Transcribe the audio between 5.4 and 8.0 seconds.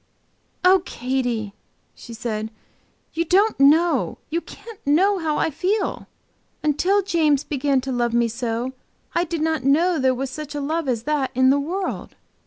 feel. Until James began to